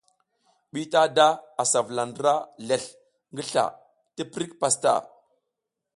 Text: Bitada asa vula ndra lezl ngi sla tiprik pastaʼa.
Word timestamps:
Bitada 0.73 1.27
asa 1.63 1.79
vula 1.87 2.03
ndra 2.09 2.33
lezl 2.67 2.89
ngi 3.33 3.43
sla 3.49 3.65
tiprik 4.15 4.51
pastaʼa. 4.61 4.99